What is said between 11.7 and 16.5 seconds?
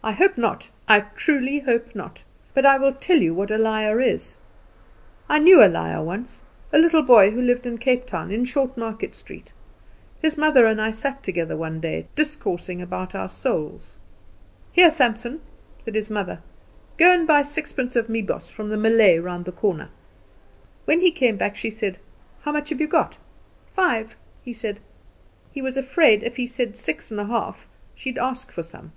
day, discoursing about our souls. "'Here, Sampson,' said his mother,